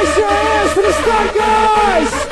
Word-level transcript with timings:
Congratulations 0.00 0.72
for 0.72 0.82
the 0.82 0.92
Guys! 1.34 2.29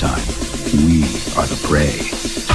Time, 0.00 0.26
we 0.86 1.02
are 1.36 1.46
the 1.46 1.60
prey. 1.68 2.49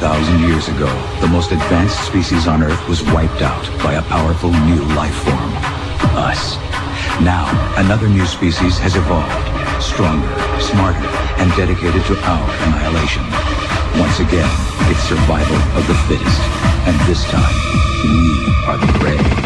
40,000 0.00 0.48
years 0.48 0.66
ago, 0.68 0.88
the 1.20 1.26
most 1.26 1.52
advanced 1.52 2.02
species 2.06 2.46
on 2.46 2.62
Earth 2.62 2.88
was 2.88 3.02
wiped 3.12 3.42
out 3.42 3.62
by 3.84 3.92
a 3.92 4.02
powerful 4.02 4.50
new 4.50 4.82
life 4.96 5.14
form. 5.14 5.52
Us. 6.16 6.56
Now, 7.20 7.44
another 7.76 8.08
new 8.08 8.24
species 8.24 8.78
has 8.78 8.96
evolved. 8.96 9.82
Stronger, 9.82 10.32
smarter, 10.58 11.04
and 11.36 11.52
dedicated 11.52 12.02
to 12.06 12.16
our 12.16 12.50
annihilation. 12.64 13.22
Once 14.00 14.20
again, 14.20 14.48
it's 14.88 15.00
survival 15.00 15.60
of 15.76 15.86
the 15.86 15.94
fittest. 16.08 16.40
And 16.88 16.96
this 17.06 17.22
time, 17.28 17.54
we 18.02 18.54
are 18.68 18.78
the 18.78 18.98
prey. 18.98 19.39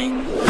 morning. 0.00 0.49